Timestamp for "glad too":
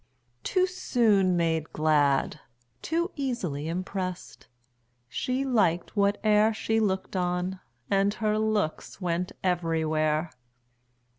1.73-3.11